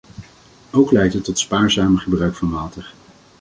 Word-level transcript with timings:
Ook 0.71 0.91
leidt 0.91 1.13
het 1.13 1.23
tot 1.23 1.39
spaarzamer 1.39 1.99
gebruik 2.01 2.35
van 2.35 2.51
water. 2.51 2.93